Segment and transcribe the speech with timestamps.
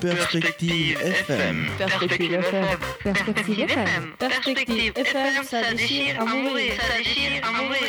[0.00, 1.66] Perspective FM.
[1.78, 2.66] Perspective FM.
[3.02, 4.12] Perspective FM.
[4.18, 6.72] Perspective FM, ça déchire à mourir.
[6.78, 7.80] Ça déchire à mourir.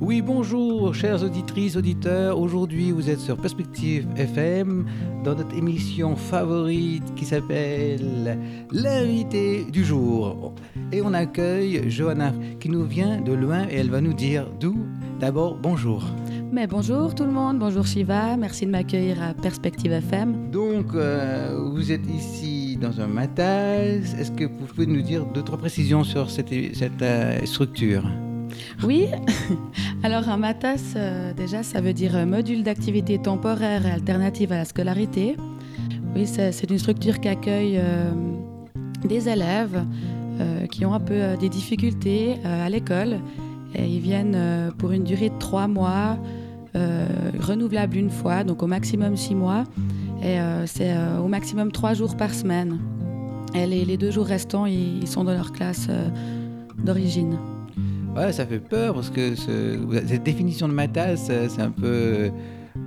[0.00, 2.38] Oui, bonjour, chères auditrices, auditeurs.
[2.38, 4.84] Aujourd'hui, vous êtes sur Perspective FM
[5.24, 8.38] dans notre émission favorite qui s'appelle
[8.70, 10.54] L'invité du jour.
[10.92, 14.76] Et on accueille Johanna qui nous vient de loin et elle va nous dire d'où.
[15.20, 16.04] D'abord, bonjour.
[16.54, 20.52] Mais bonjour tout le monde, bonjour Shiva, merci de m'accueillir à Perspective FM.
[20.52, 24.14] Donc, euh, vous êtes ici dans un matas.
[24.20, 28.04] Est-ce que vous pouvez nous dire deux, trois précisions sur cette, cette euh, structure?
[28.84, 29.08] Oui,
[30.04, 34.64] alors un matas, euh, déjà, ça veut dire module d'activité temporaire et alternative à la
[34.64, 35.36] scolarité.
[36.14, 38.12] Oui, c'est une structure qui accueille euh,
[39.04, 39.84] des élèves
[40.40, 43.18] euh, qui ont un peu des difficultés à l'école.
[43.74, 46.16] Et ils viennent pour une durée de trois mois,
[46.74, 49.64] renouvelable une fois, donc au maximum six mois.
[50.22, 52.78] Et euh, c'est euh, au maximum trois jours par semaine.
[53.54, 56.08] Et les, les deux jours restants, ils, ils sont dans leur classe euh,
[56.84, 57.36] d'origine.
[58.16, 62.30] Ouais, ça fait peur parce que ce- cette définition de matas, euh, c'est un peu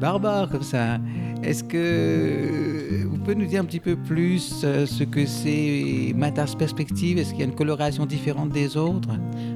[0.01, 0.99] barbare comme ça.
[1.43, 6.55] Est-ce que vous pouvez nous dire un petit peu plus euh, ce que c'est matas
[6.57, 7.17] perspective?
[7.17, 9.09] Est-ce qu'il y a une coloration différente des autres?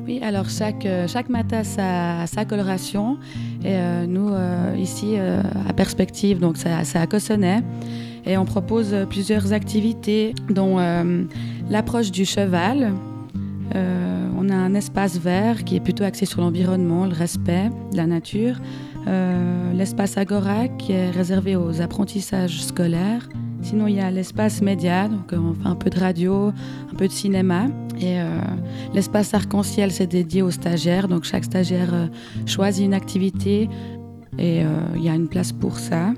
[0.05, 3.17] Oui, alors chaque, euh, chaque matas a sa coloration.
[3.63, 7.61] Et euh, nous, euh, ici, euh, à Perspective, donc c'est à- Cossonay.
[8.25, 10.77] Et on propose plusieurs activités, dont
[11.69, 12.93] l'approche du cheval.
[13.73, 18.05] On a un espace vert qui est plutôt axé sur l'environnement, le respect de la
[18.05, 18.57] nature.
[19.73, 23.27] L'espace Agora qui est réservé aux apprentissages scolaires.
[23.63, 25.33] Sinon, il y a l'espace média, donc
[25.65, 26.51] un peu de radio,
[26.91, 27.65] un peu de cinéma.
[28.03, 28.39] Euh,
[28.93, 31.07] l'espace arc-en-ciel, c'est dédié aux stagiaires.
[31.07, 32.07] Donc chaque stagiaire euh,
[32.45, 33.69] choisit une activité
[34.37, 36.13] et euh, il y a une place pour ça.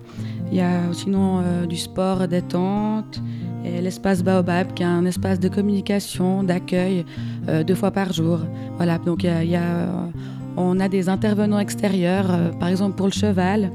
[0.51, 3.19] Il y a sinon du sport détente
[3.65, 7.05] et l'espace Baobab qui est un espace de communication, d'accueil
[7.65, 8.41] deux fois par jour.
[8.75, 9.87] Voilà, donc y a,
[10.55, 13.71] on a des intervenants extérieurs, par exemple pour le cheval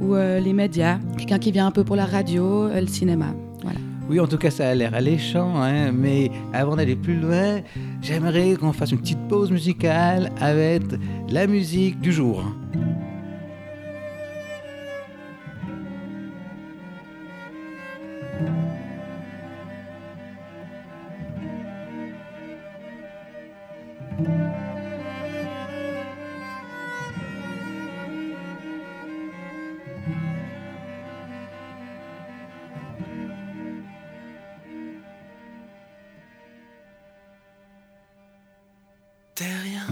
[0.00, 3.34] ou les médias, quelqu'un qui vient un peu pour la radio, le cinéma.
[4.08, 7.62] Oui, en tout cas, ça a l'air alléchant, hein, mais avant d'aller plus loin,
[8.02, 10.82] j'aimerais qu'on fasse une petite pause musicale avec
[11.30, 12.44] la musique du jour.
[39.46, 39.86] Rien,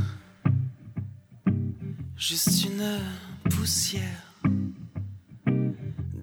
[2.16, 2.98] juste une
[3.50, 4.40] poussière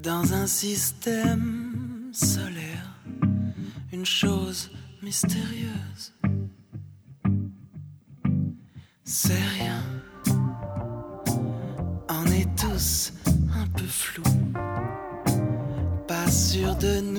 [0.01, 2.99] dans un système solaire,
[3.93, 4.71] une chose
[5.03, 6.13] mystérieuse.
[9.03, 9.83] C'est rien,
[12.09, 13.13] on est tous
[13.53, 14.23] un peu flous,
[16.07, 17.18] pas sûr de nous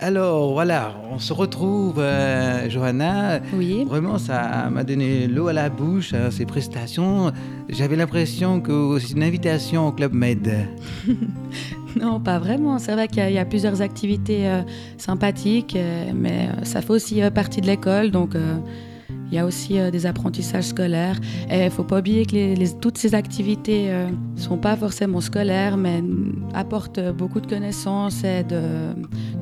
[0.00, 3.40] Alors voilà, on se retrouve, euh, Johanna.
[3.52, 3.84] Oui.
[3.84, 7.32] Vraiment, ça m'a donné l'eau à la bouche, hein, ces prestations.
[7.68, 10.48] J'avais l'impression que c'est une invitation au Club Med.
[11.98, 12.78] Non, pas vraiment.
[12.78, 14.60] C'est vrai qu'il y, a- il y a plusieurs activités euh,
[14.98, 18.36] sympathiques, euh, mais ça fait aussi partie de l'école, donc
[19.30, 21.18] il y a aussi euh, des apprentissages scolaires.
[21.50, 25.20] Et il faut pas oublier que les- les- toutes ces activités ne sont pas forcément
[25.20, 26.02] scolaires, mais
[26.54, 28.60] apportent beaucoup de connaissances et de,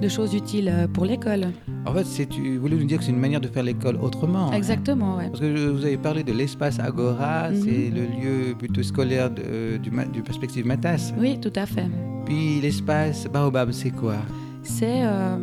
[0.01, 1.47] de choses utiles euh, pour l'école.
[1.87, 4.49] En fait, c'est, tu voulais nous dire que c'est une manière de faire l'école autrement.
[4.51, 4.53] hein.
[4.53, 5.29] Exactement, ouais.
[5.29, 7.61] Parce que je- vous avez parlé de l'espace Agora, Mhm.
[7.63, 9.91] c'est le lieu plutôt scolaire de- du,
[10.23, 11.13] perspective Matas.
[11.19, 11.87] Oui, tout à fait.
[12.25, 14.17] Puis l'espace Baobab, c'est quoi?
[14.63, 15.37] C'est euh,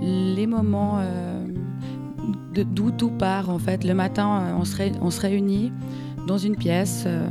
[0.00, 1.33] les moments euh,
[2.62, 3.84] d'où tout part en fait.
[3.84, 4.58] Le matin, euh,
[5.00, 5.72] on se, réunit
[6.26, 7.26] dans une pièce euh,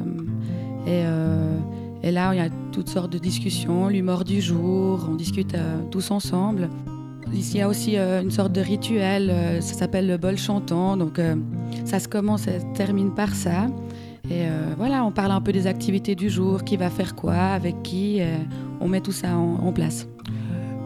[0.85, 1.57] et, euh,
[2.03, 5.55] et là, il y a toutes sortes de discussions, l'humour du jour, on discute
[5.91, 6.69] tous ensemble.
[7.33, 9.31] Ici, il y a aussi une sorte de rituel,
[9.61, 11.21] ça s'appelle le bol chantant, donc
[11.85, 13.67] ça se commence et se termine par ça.
[14.29, 14.43] Et
[14.77, 18.19] voilà, on parle un peu des activités du jour, qui va faire quoi, avec qui,
[18.81, 20.05] on met tout ça en- en place.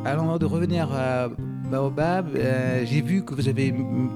[0.06, 1.30] Alors, de revenir à
[1.72, 3.74] Baobab, euh, j'ai vu que vous avez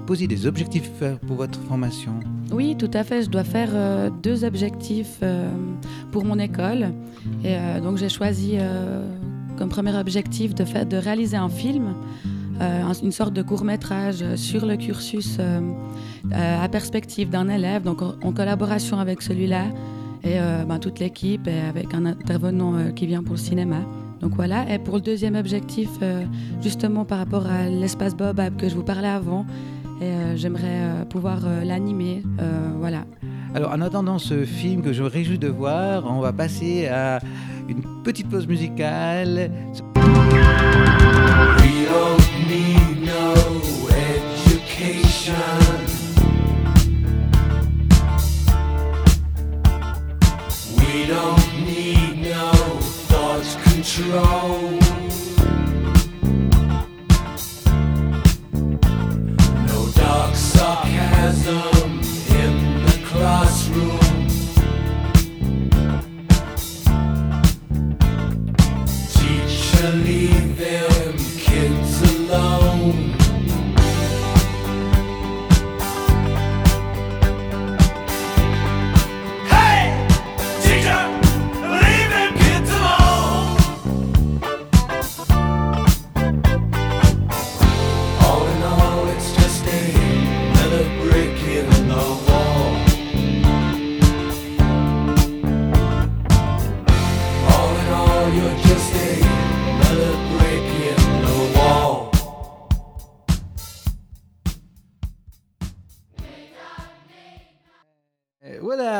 [0.07, 2.13] posé des objectifs euh, pour votre formation.
[2.51, 3.23] Oui, tout à fait.
[3.23, 5.49] Je dois faire euh, deux objectifs euh,
[6.11, 6.91] pour mon école.
[7.43, 8.57] Et donc j'ai choisi
[9.57, 11.93] comme premier objectif de, faire, de réaliser un film,
[12.59, 15.37] un- une sorte de court métrage sur le cursus
[16.33, 19.65] à perspective d'un élève, donc en, collaboration avec celui-là
[20.23, 20.37] et
[20.67, 23.77] ben, toute l'équipe et avec un intervenant qui vient pour le cinéma.
[24.21, 24.71] Donc voilà.
[24.71, 26.23] Et pour le deuxième objectif, euh,
[26.61, 29.45] justement par rapport à l'espace Baobab que je vous parlais avant,
[29.99, 32.23] et euh, j'aimerais euh, pouvoir euh, l'animer.
[32.39, 33.05] euh, voilà.
[33.53, 37.19] Alors, en attendant ce film que je me réjouis de voir, on va passer à
[37.67, 39.51] une petite pause musicale.
[39.95, 43.33] We don't need no
[43.91, 45.60] education.
[53.93, 54.80] Control.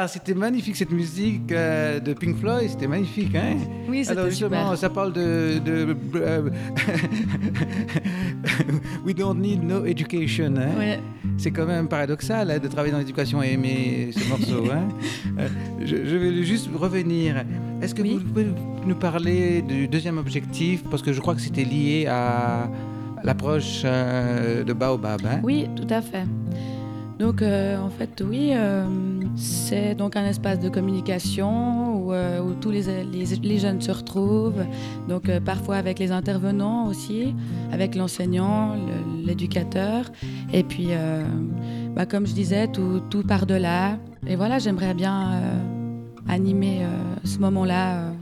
[0.01, 3.55] Voilà, c'était magnifique cette musique euh, de Pink Floyd, c'était magnifique, hein
[3.87, 4.77] Oui, Alors c'était justement, super.
[4.79, 5.59] ça parle de...
[5.63, 6.41] de euh,
[9.05, 10.99] We don't need no education, hein Ouais.
[11.37, 14.71] C'est quand même paradoxal hein, de travailler dans l'éducation et aimer ce morceau.
[14.71, 14.87] hein.
[15.39, 15.47] Euh,
[15.85, 17.35] je, je vais juste revenir.
[17.81, 18.17] Est-ce que Oui.
[18.19, 18.47] vous pouvez
[18.87, 20.83] nous parler du deuxième objectif?
[20.89, 22.67] Parce que je crois que c'était lié à
[23.23, 25.21] l'approche de Baobab.
[25.43, 26.23] Oui, tout à fait.
[27.21, 28.83] Donc, euh, en fait, oui, euh,
[29.35, 34.65] c'est donc un espace de communication où, euh, tous les, jeunes se retrouvent.
[35.07, 37.35] Donc, parfois avec les intervenants aussi,
[37.71, 40.05] avec l'enseignant, le- l'éducateur.
[40.51, 40.89] Et puis,
[41.95, 43.99] bah, comme je disais, tout, tout part de là.
[44.25, 45.41] Et voilà, j'aimerais bien
[46.27, 46.81] animer
[47.23, 48.13] ce moment-là.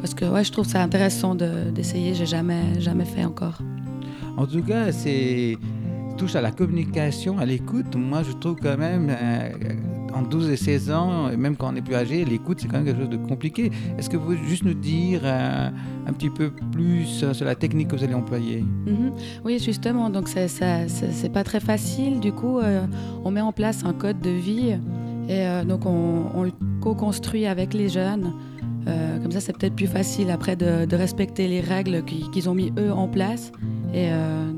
[0.00, 2.14] parce que ouais, je trouve ça intéressant de- d'essayer.
[2.14, 3.58] J'ai jamais, jamais fait encore.
[4.36, 5.56] En tout cas, c'est
[6.18, 7.94] touche à la communication, à l'écoute.
[7.96, 9.50] Moi, je trouve quand même, euh,
[10.12, 12.78] en 12 et 16 ans, et même quand on est plus âgé, l'écoute, c'est quand
[12.78, 13.70] même quelque chose de compliqué.
[13.96, 15.70] Est-ce que vous pouvez juste nous dire euh,
[16.06, 18.62] un petit peu plus euh, sur la technique que vous allez employer?
[18.86, 19.12] Mhm.
[19.44, 22.20] Oui, justement, donc c'est- pas très facile.
[22.20, 22.58] Du coup,
[23.24, 24.76] on met en place un code de vie
[25.28, 28.32] et donc on, le co-construit avec les jeunes.
[29.22, 32.72] Comme ça, c'est peut-être plus facile après de, respecter les règles qui- qu'ils ont mis
[32.78, 33.52] eux en place.
[33.92, 34.50] Et euh,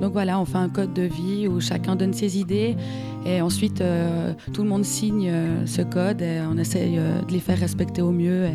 [0.00, 2.76] donc voilà, on fait un code de vie où chacun donne ses idées
[3.24, 7.32] et ensuite euh, tout le monde signe euh, ce code et on essaye euh, de
[7.32, 8.44] les faire respecter au mieux.
[8.44, 8.50] Et,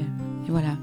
[0.48, 0.78] et voilà.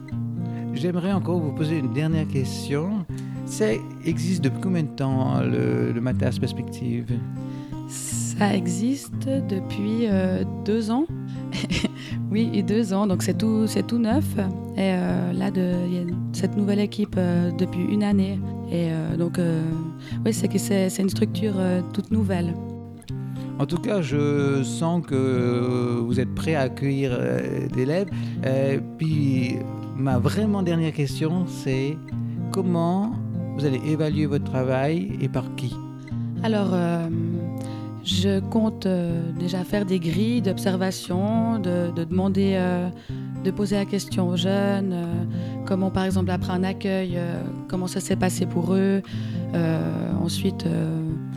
[0.75, 3.05] J'aimerais encore vous poser une dernière question.
[3.47, 3.67] Ça
[4.05, 7.07] existe depuis combien de temps le, le Matas Perspective?
[7.89, 10.07] Ça existe depuis
[10.67, 11.07] deux ans.
[12.31, 14.27] oui, et deux ans, donc c'est tout, c'est tout neuf.
[14.77, 14.93] Et
[15.33, 16.03] là, de- il y a
[16.35, 17.17] cette nouvelle équipe
[17.59, 18.39] depuis une année.
[18.71, 19.63] Et euh, donc, euh,
[20.25, 22.55] oui, c'est que c'est c'est une structure euh, toute nouvelle.
[23.59, 28.09] En tout cas, je sens que vous êtes prêt à accueillir euh, des élèves.
[28.47, 29.57] Euh, puis,
[29.97, 31.97] ma vraiment dernière question, c'est
[32.53, 33.13] comment
[33.57, 35.75] vous allez évaluer votre travail et par qui?
[36.45, 37.09] Alors, euh,
[38.05, 42.89] je compte euh, déjà faire des grilles d'observation, de, de demander, euh,
[43.45, 45.25] de poser la question aux jeunes, euh,
[45.67, 49.03] comment par exemple après un accueil, euh, comment ça s'est passé pour eux.
[49.55, 50.67] Euh, ensuite,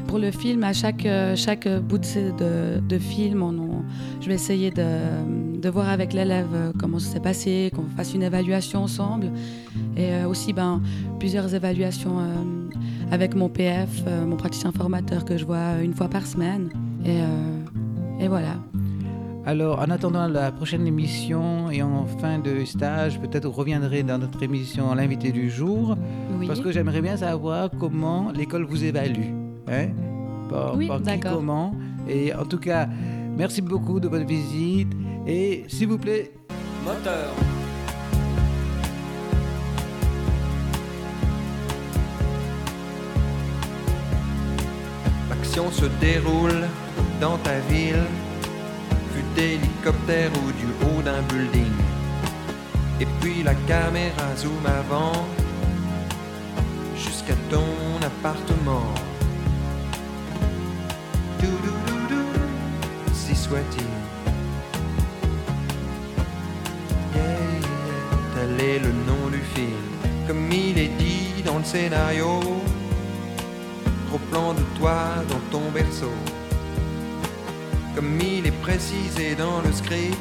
[0.08, 3.43] pour le film, à chaque, chaque bout de, film,
[4.20, 8.84] je vais essayer de, voir avec l'élève comment ça s'est passé, qu'on fasse une évaluation
[8.84, 9.31] ensemble.
[9.96, 10.81] Et aussi ben,
[11.20, 12.17] plusieurs évaluations
[13.12, 16.70] avec mon PF, mon praticien formateur que je vois une fois par semaine.
[17.05, 18.58] Et voilà.
[19.46, 24.20] Alors, en attendant la prochaine émission et en fin de stage, peut-être vous reviendrez dans
[24.20, 25.98] notre émission L'invité du jour,
[26.40, 26.48] Oui.
[26.48, 29.34] parce que j'aimerais bien savoir comment l'école vous évalue.
[29.68, 29.88] Hein?
[30.50, 31.74] Par, Oui, par qui, comment?
[32.08, 32.88] Et en tout cas,
[33.36, 34.90] merci beaucoup de votre visite.
[35.26, 36.34] Et s'il vous plaît,
[36.86, 37.30] Moteur.
[45.30, 46.68] L'action se déroule
[47.20, 48.04] dans ta ville.
[49.13, 51.74] Fut d'hélicoptère ou du haut d'un building.
[53.00, 55.25] Et puis la caméra zoom avant
[56.96, 57.65] jusqu'à ton
[58.06, 58.94] appartement.
[61.39, 62.25] Doudoudou,
[63.13, 63.94] si soit-il.
[68.36, 69.86] Tel est le nom du film,
[70.27, 72.39] comme il est dit dans le scénario.
[74.08, 74.98] Gros plan de toi
[75.30, 76.12] dans ton berceau,
[77.96, 80.18] comme il est précisé dans le script.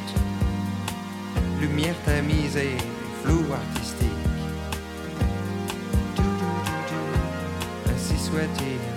[1.61, 2.77] Lumière tamisée,
[3.23, 4.09] flou artistique.
[7.87, 8.90] Ainsi soit-il.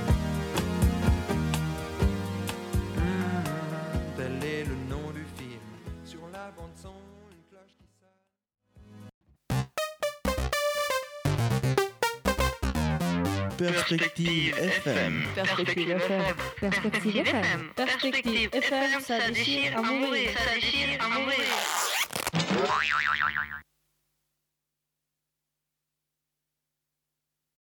[13.58, 15.24] Perspective FM.
[15.36, 16.36] Perspective FM.
[16.60, 17.70] Perspective FM.
[17.76, 20.32] Perspective FM, ça déchire à mourir.
[20.38, 21.38] Ça déchire à mourir.